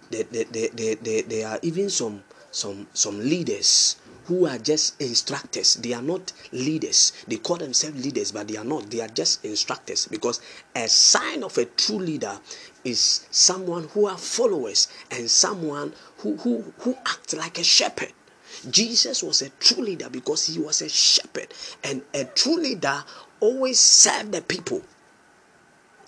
[0.09, 3.95] There, there, there, there, there are even some some some leaders
[4.25, 5.75] who are just instructors.
[5.75, 7.13] They are not leaders.
[7.27, 8.89] They call themselves leaders, but they are not.
[8.89, 10.41] They are just instructors because
[10.75, 12.39] a sign of a true leader
[12.83, 18.13] is someone who are followers and someone who, who, who acts like a shepherd.
[18.69, 21.47] Jesus was a true leader because he was a shepherd,
[21.83, 23.03] and a true leader
[23.39, 24.81] always served the people.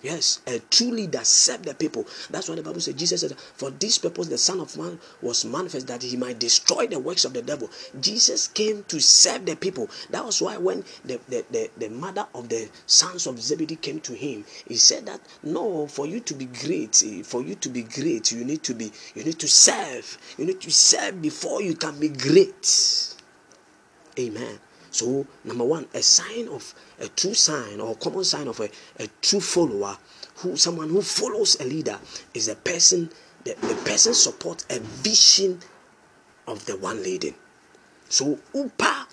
[0.04, 2.06] Yes, a true leader serve the people.
[2.30, 5.46] That's why the Bible says Jesus said, For this purpose the Son of Man was
[5.46, 7.70] manifest that he might destroy the works of the devil.
[8.02, 9.90] Jesus came to serve the people.
[10.10, 14.02] That was why when the, the, the, the mother of the sons of Zebedee came
[14.02, 17.70] to him, he said that no, for you to be great, eh, for you to
[17.70, 20.18] be great, you need to be you need to serve.
[20.38, 23.16] You need to serve before you can be great.
[24.20, 24.60] Amen.
[24.94, 29.08] So, number one, a sign of a true sign or common sign of a, a
[29.24, 29.98] true follower,
[30.36, 31.98] who someone who follows a leader,
[32.36, 33.10] is a person
[33.44, 35.60] the, the person supports a vision
[36.48, 37.34] of the one leading.
[38.08, 39.06] So Orpah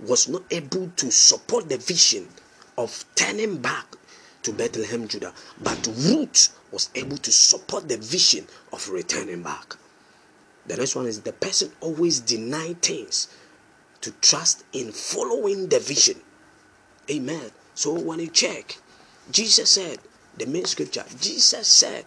[0.00, 2.28] was not able to support the vision
[2.78, 3.86] of turning back
[4.42, 9.76] to Bethlehem, Judah, but Ruth was able to support the vision of returning back.
[10.66, 13.28] The next one is the person always deny things
[14.02, 16.20] to trust in following the vision.
[17.10, 17.50] Amen.
[17.74, 18.76] So when you check,
[19.30, 19.98] Jesus said,
[20.36, 22.04] the main scripture, Jesus said,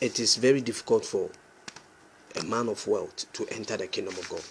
[0.00, 1.30] it is very difficult for
[2.38, 4.42] a man of wealth to enter the kingdom of God.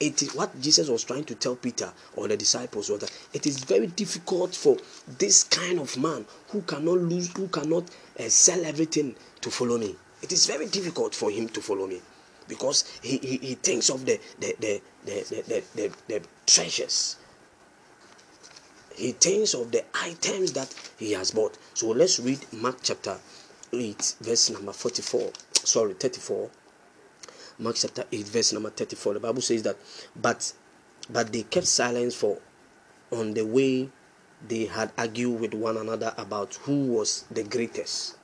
[0.00, 3.46] It is what Jesus was trying to tell Peter or the disciples was that it
[3.46, 4.76] is very difficult for
[5.18, 7.84] this kind of man who cannot lose, who cannot
[8.20, 9.96] uh, sell everything to follow me.
[10.22, 12.00] It is very difficult for him to follow me
[12.48, 17.16] because he, he, he thinks of the the, the, the, the, the, the treasures.
[18.94, 21.56] He thinks of the items that he has bought.
[21.74, 23.16] So let's read Mark chapter
[23.72, 25.30] 8, verse number 44.
[25.52, 26.50] Sorry, 34.
[27.60, 29.14] Mark chapter 8, verse number 34.
[29.14, 29.76] The Bible says that,
[30.16, 30.52] but
[31.10, 32.38] but they kept silence for
[33.12, 33.88] on the way
[34.46, 38.16] they had argued with one another about who was the greatest.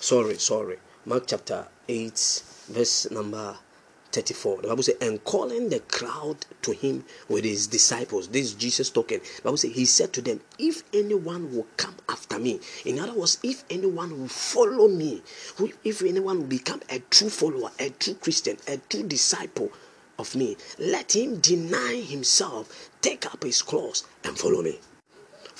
[0.00, 0.78] Sorry, sorry.
[1.04, 3.56] Mark chapter 8, verse number
[4.12, 4.62] 34.
[4.62, 8.28] The Bible says, and calling the crowd to him with his disciples.
[8.28, 9.18] This is Jesus talking.
[9.18, 13.14] The Bible says, He said to them, If anyone will come after me, in other
[13.14, 15.24] words, if anyone will follow me,
[15.82, 19.72] if anyone will become a true follower, a true Christian, a true disciple
[20.20, 24.78] of me, let him deny himself, take up his cross, and follow me.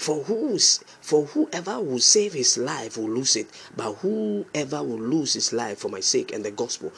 [0.03, 3.47] For who's for whoever will save his life will lose it,
[3.77, 6.93] but whoever will lose his life for my sake and the gospel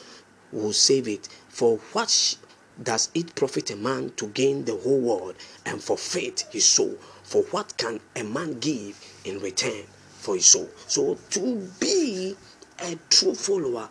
[0.51, 1.29] will save it.
[1.47, 2.35] For what
[2.81, 5.35] does it profit a man to gain the whole world
[5.67, 6.97] and forfeit his soul?
[7.21, 9.83] For what can a man give in return
[10.17, 10.71] for his soul?
[10.87, 12.35] So to be
[12.79, 13.87] a true follower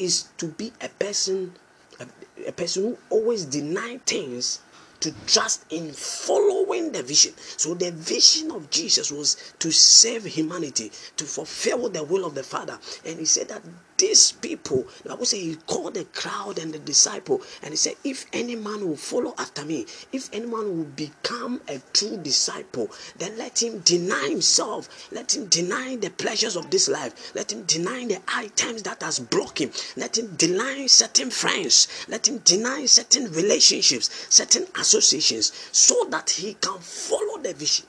[0.00, 1.54] is to be a person
[2.00, 2.06] a,
[2.48, 4.62] a person who always deny things
[5.00, 7.32] to trust in following the vision.
[7.36, 12.42] So the vision of Jesus was to save humanity, to fulfill the will of the
[12.42, 12.78] Father.
[13.04, 13.62] And he said that
[13.98, 17.94] these people, the Bible says he called the crowd and the disciple, and he said,
[18.04, 22.90] If any man will follow after me, if any man will become a true disciple,
[23.16, 27.64] then let him deny himself, let him deny the pleasures of this life, let him
[27.64, 32.86] deny the items that has blocked him, let him deny certain friends, let him deny
[32.86, 37.86] certain relationships, certain associations, so that he can follow the vision.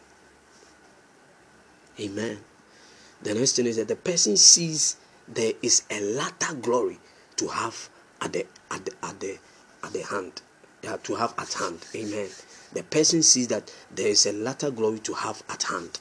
[1.99, 2.39] Amen.
[3.21, 4.95] The next thing is that the person sees
[5.27, 6.97] there is a latter glory
[7.37, 7.89] to have
[8.21, 9.37] at the at the at the
[9.83, 10.41] at the hand
[10.83, 12.27] yeah, to have at hand amen
[12.73, 15.99] the person sees that there is a latter glory to have at hand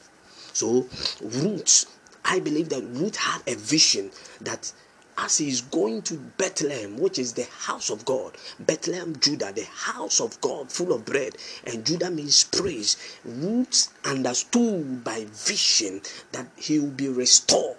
[0.53, 0.87] so
[1.21, 1.85] Ruth
[2.25, 4.71] i believe that Ruth had a vision that
[5.19, 9.65] as he is going to Bethlehem, which is the house of God, Bethlehem, Judah, the
[9.65, 12.95] house of God, full of bread, and Judah means praise.
[13.25, 16.01] Ruth understood by vision
[16.31, 17.77] that he will be restored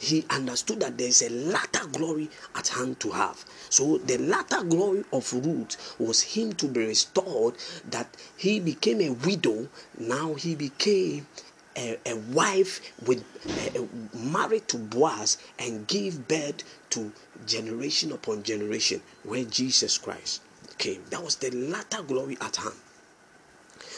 [0.00, 3.44] he understood that there's a latter glory at hand to have.
[3.68, 7.56] So the latter glory of Ruth was him to be restored,
[7.90, 11.26] that he became a widow, now he became
[11.76, 13.24] a, a wife with
[13.76, 13.82] uh,
[14.16, 17.12] married to Boaz and give birth to
[17.46, 20.42] generation upon generation where Jesus Christ
[20.78, 21.02] came.
[21.10, 22.74] That was the latter glory at hand.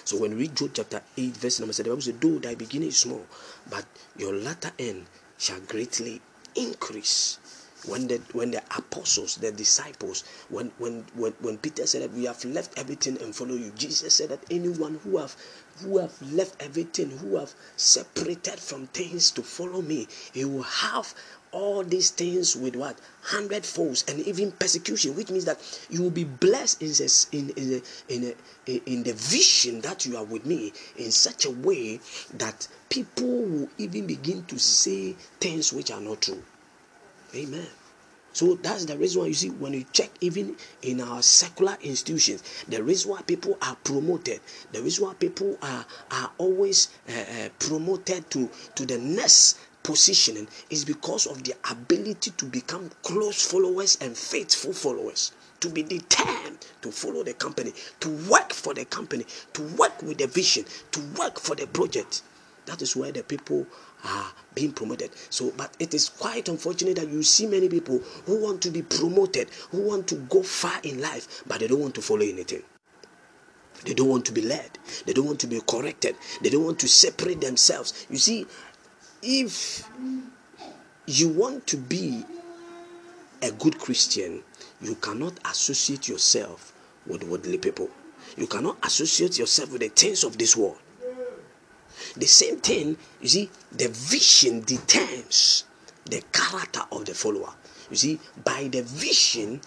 [0.04, 2.54] So when we read Job chapter 8, verse number 7, the Bible says, Though thy
[2.54, 3.24] beginning is small,
[3.70, 3.84] but
[4.16, 5.06] your latter end
[5.38, 6.20] shall greatly
[6.54, 7.38] increase
[7.86, 12.24] when the when the apostles the disciples when when when, when peter said that we
[12.24, 15.34] have left everything and follow you jesus said that anyone who have
[15.80, 21.14] who have left everything who have separated from things to follow me he will have
[21.52, 25.58] all these things with what hundred folds and even persecution which means that
[25.90, 28.34] you will be blessed in this in in in,
[28.66, 32.00] a, in the vision that you are with me in such a way
[32.34, 36.42] that people will even begin to say things which are not true.
[37.34, 37.66] Amen.
[38.32, 42.42] So that's the reason why you see when you check even in our secular institutions,
[42.68, 44.40] the reason why people are promoted,
[44.72, 50.46] the reason why people are are always uh, uh, promoted to to the next positioning
[50.70, 56.58] is because of their ability to become close followers and faithful followers to be determined
[56.82, 61.00] to follow the company, to work for the company, to work with the vision, to
[61.18, 62.22] work for the project.
[62.66, 63.66] That is where the people
[64.04, 65.10] are being promoted.
[65.30, 68.82] So, but it is quite unfortunate that you see many people who want to be
[68.82, 72.62] promoted, who want to go far in life, but they don't want to follow anything.
[73.84, 74.78] They don't want to be led.
[75.06, 76.16] They don't want to be corrected.
[76.40, 78.06] They don't want to separate themselves.
[78.08, 78.46] You see,
[79.22, 79.88] if
[81.06, 82.24] you want to be
[83.42, 84.42] a good Christian,
[84.80, 86.72] you cannot associate yourself
[87.06, 87.90] with worldly people.
[88.36, 90.78] You cannot associate yourself with the things of this world.
[92.16, 95.64] The same thing, you see, the vision determines
[96.04, 97.52] the character of the follower.
[97.90, 99.60] You see, by the vision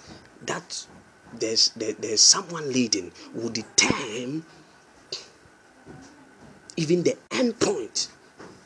[0.46, 0.86] that
[1.34, 4.46] there's there, there's someone leading will determine
[6.78, 8.10] even the end point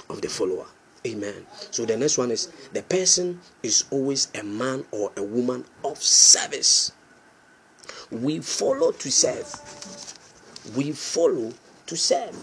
[0.10, 0.66] of the follower.
[1.06, 1.46] Amen.
[1.72, 6.02] So the next one is the person is always a man or a woman of
[6.02, 6.92] service.
[8.12, 9.48] We follow to serve.
[10.76, 11.54] We follow
[11.88, 12.36] to serve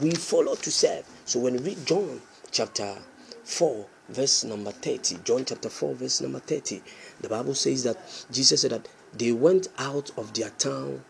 [0.00, 1.04] we follow to serve.
[1.24, 2.20] So when we read John
[2.50, 2.96] chapter
[3.44, 6.82] 4, verse number 30, John chapter 4, verse number 30,
[7.20, 7.98] the Bible says that
[8.30, 11.04] Jesus said that they went out of their town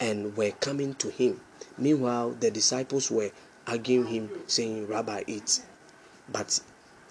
[0.00, 1.40] and were coming to him.
[1.78, 3.30] Meanwhile, the disciples were
[3.66, 5.62] arguing him, saying, Rabbi, eat.
[6.30, 6.60] But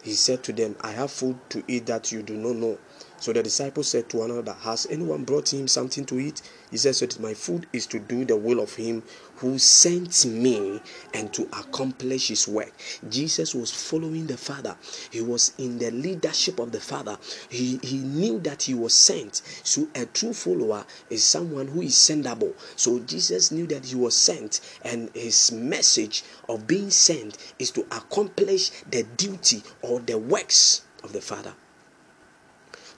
[0.04, 2.78] he said to them, I have food to eat that you do not know.
[3.24, 6.42] So the disciples said to one another, Has anyone brought him something to eat?
[6.72, 9.02] He said, So my food is to do the will of him
[9.38, 10.82] who sent me
[11.14, 12.74] and to accomplish his work.
[13.08, 14.76] Jesus was following the Father,
[15.10, 17.18] he was in the leadership of the Father.
[17.48, 19.42] He, he knew that he was sent.
[19.64, 22.54] So a true follower is someone who is sendable.
[22.76, 27.84] So Jesus knew that he was sent, and his message of being sent is to
[27.84, 31.54] accomplish the duty or the works of the Father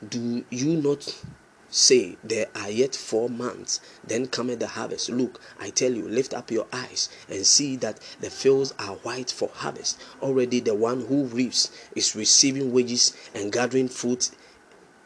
[0.08, 1.24] do you not
[1.70, 5.10] say, There are yet four months, then cometh the harvest.
[5.10, 9.32] Look, I tell you, lift up your eyes and see that the fields are white
[9.32, 10.00] for harvest.
[10.22, 14.32] Already the one who reaps is receiving wages and gathering fruit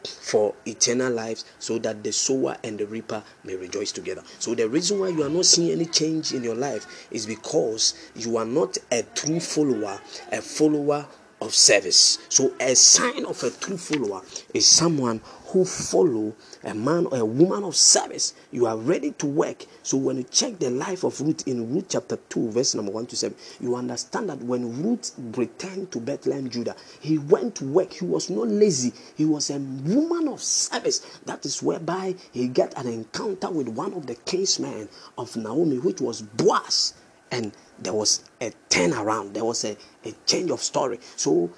[0.04, 4.22] for eternal lives so that the sower and the reaper may rejoice together.
[4.38, 7.94] So the reason why you are not seeing any change in your life is because
[8.14, 10.00] you are not a true follower,
[10.32, 11.06] a follower
[11.40, 12.18] of service.
[12.28, 14.22] So a sign of a true follower
[14.52, 16.32] is someone who follow
[16.62, 18.34] a man or a woman of service.
[18.52, 19.64] You are ready to work.
[19.82, 23.06] So when you check the life of Ruth in Ruth chapter 2, verse number 1
[23.06, 27.92] to 7, you understand that when Ruth returned to Bethlehem, Judah, he went to work.
[27.94, 28.92] He was not lazy.
[29.16, 31.00] He was a woman of service.
[31.26, 34.88] That is whereby he got an encounter with one of the kinsmen
[35.18, 36.94] of Naomi, which was Boaz.
[37.32, 39.34] And there was a turnaround.
[39.34, 40.98] There was a, a change of story.
[41.16, 41.50] So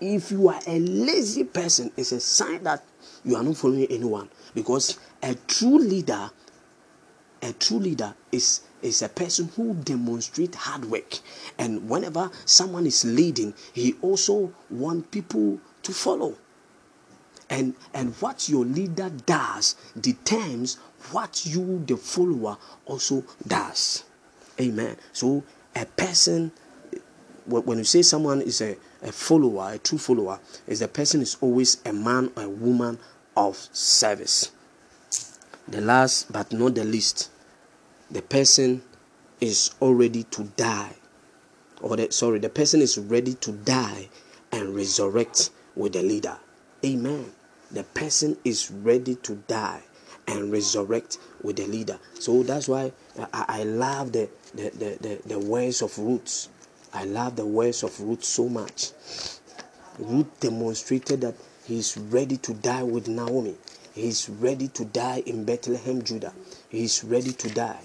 [0.00, 2.84] if you are a lazy person, it's a sign that
[3.24, 6.30] you are not following anyone because a true leader
[7.42, 11.18] a true leader is is a person who demonstrates hard work
[11.58, 16.36] and whenever someone is leading he also want people to follow
[17.50, 20.76] and and what your leader does determines
[21.10, 22.56] what you the follower
[22.86, 24.04] also does
[24.60, 25.42] amen so
[25.74, 26.52] a person
[27.46, 31.36] when you say someone is a, a follower a true follower is the person is
[31.40, 32.98] always a man or a woman
[33.36, 34.52] of service.
[35.68, 37.30] The last but not the least,
[38.10, 38.82] the person
[39.40, 40.96] is already to die.
[41.80, 44.08] Or the, sorry, the person is ready to die
[44.52, 46.38] and resurrect with the leader.
[46.84, 47.32] Amen.
[47.70, 49.82] The person is ready to die
[50.28, 51.98] and resurrect with the leader.
[52.14, 52.92] So that's why
[53.32, 56.48] I, I love the, the, the, the, the words of Ruth.
[56.94, 58.90] I love the words of Ruth so much.
[59.98, 63.54] Ruth demonstrated that He's ready to die with Naomi.
[63.94, 66.32] He's ready to die in Bethlehem, Judah.
[66.68, 67.80] He's ready to die.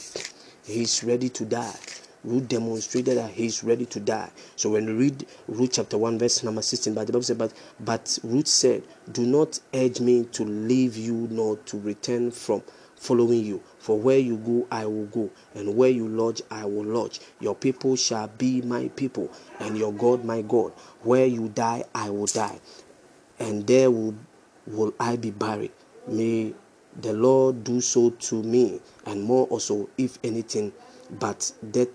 [0.66, 1.76] He's ready to die.
[2.24, 4.30] Ruth demonstrated that he's ready to die.
[4.56, 7.54] So when we read Ruth chapter 1, verse number 16, but the Bible said, But
[7.80, 12.64] but Ruth said, Do not urge me to leave you nor to return from
[12.96, 13.62] following you.
[13.80, 17.20] For where you go, I will go, and where you lodge, I will lodge.
[17.40, 20.74] Your people shall be my people, and your God my God.
[21.04, 22.60] Where you die, I will die
[23.40, 24.16] and there will,
[24.66, 25.72] will I be buried.
[26.08, 26.54] May
[27.00, 30.74] the Lord do so to me, and more also, if anything,
[31.20, 31.90] but that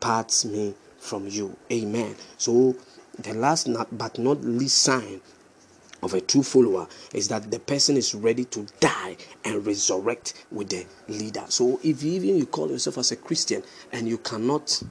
[0.00, 1.56] parts me from you.
[1.70, 2.16] Amen.
[2.38, 2.76] So,
[3.18, 5.20] the last not, but not least sign
[6.02, 10.68] of a true follower is that the person is ready to die and resurrect with
[10.68, 11.44] the leader.
[11.48, 14.82] So, if even you call yourself as a Christian and you cannot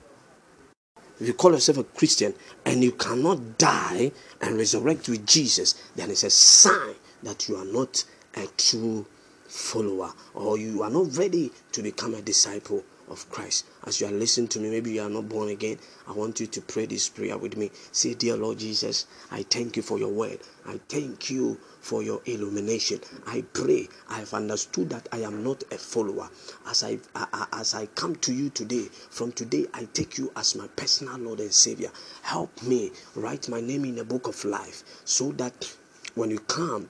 [1.20, 2.34] if you call yourself a Christian
[2.66, 7.66] and you cannot die and resurrect with Jesus, then it's a sign that you are
[7.66, 8.04] not
[8.36, 9.06] a true
[9.48, 13.66] follower or you are not ready to become a disciple of Christ.
[13.86, 15.78] As you are listening to me, maybe you are not born again.
[16.08, 17.72] I want you to pray this prayer with me.
[17.92, 20.40] Say, Dear Lord Jesus, I thank you for your word.
[20.68, 23.00] I thank you for your illumination.
[23.28, 26.30] I pray I have understood that I am not a follower.
[26.68, 30.56] As I, I as I come to you today, from today I take you as
[30.56, 31.92] my personal Lord and Savior.
[32.24, 35.76] Help me write my name in the book of life so that
[36.16, 36.90] when you come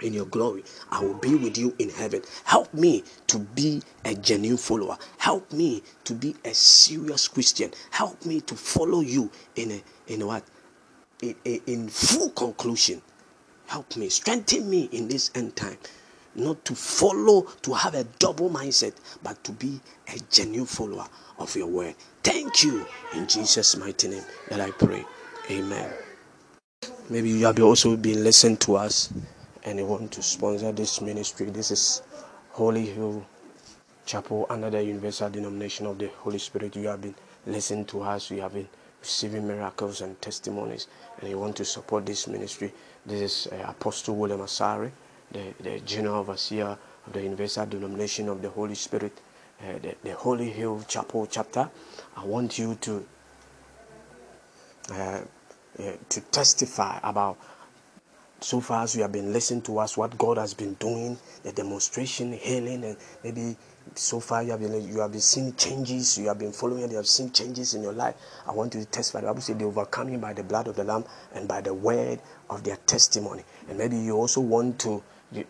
[0.00, 0.64] in your glory.
[0.90, 2.22] I will be with you in heaven.
[2.44, 4.98] Help me to be a genuine follower.
[5.18, 7.70] Help me to be a serious Christian.
[7.90, 10.42] Help me to follow you in a in what
[11.22, 11.34] in,
[11.66, 13.00] in full conclusion.
[13.66, 15.78] Help me, strengthen me in this end time.
[16.34, 19.80] Not to follow, to have a double mindset, but to be
[20.14, 21.06] a genuine follower
[21.38, 21.94] of your word.
[22.22, 25.04] Thank you in Jesus' mighty name that I pray.
[25.50, 25.90] Amen.
[27.10, 29.12] Maybe you have also been listening to us
[29.64, 32.02] and you want to sponsor this ministry, this is
[32.50, 33.24] Holy Hill
[34.04, 36.74] Chapel under the Universal Denomination of the Holy Spirit.
[36.74, 37.14] You have been
[37.46, 38.68] listening to us, you have been
[39.00, 40.88] receiving miracles and testimonies,
[41.20, 42.72] and you want to support this ministry.
[43.06, 44.90] This is uh, Apostle William Asari,
[45.30, 49.20] the, the General Overseer of the Universal Denomination of the Holy Spirit,
[49.60, 51.70] uh, the, the Holy Hill Chapel chapter.
[52.16, 53.06] I want you to
[54.90, 55.20] uh,
[55.78, 57.38] uh to testify about
[58.42, 61.52] so far as you have been listening to us, what God has been doing, the
[61.52, 63.56] demonstration, healing, and maybe
[63.94, 66.90] so far you have been you have been seeing changes, you have been following, and
[66.90, 68.14] you have seen changes in your life.
[68.46, 69.20] I want you to testify.
[69.20, 71.74] The Bible says they overcome you by the blood of the Lamb and by the
[71.74, 72.20] word
[72.50, 73.44] of their testimony.
[73.68, 75.02] And maybe you also want to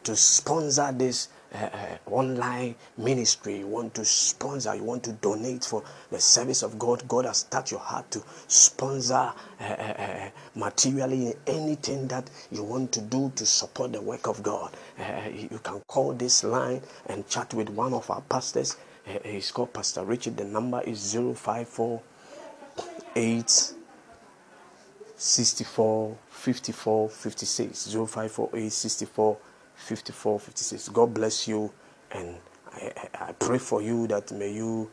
[0.05, 5.65] to sponsor this uh, uh, online ministry, you want to sponsor, you want to donate
[5.65, 10.31] for the service of God, God has touched your heart to sponsor uh, uh, uh
[10.55, 14.73] materially anything that you want to do to support the work of God.
[14.99, 18.77] Uh, you can call this line and chat with one of our pastors.
[19.25, 20.37] he's called Pastor Richard.
[20.37, 22.03] The number is 054
[25.23, 29.37] 64 54 56 0548 64
[29.83, 31.71] 54 56 god bless you
[32.13, 32.37] and
[32.75, 34.91] I, I pray for you that may you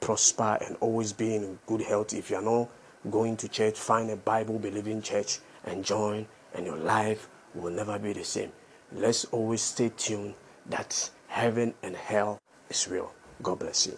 [0.00, 2.12] prosper and always be in good health.
[2.12, 2.68] If you are not
[3.10, 7.98] going to church find a bible believing church and join and your life will never
[7.98, 8.52] be the same.
[8.92, 10.34] Let's always stay tuned
[10.66, 13.12] that heaven and hell is real.
[13.42, 13.96] God bless you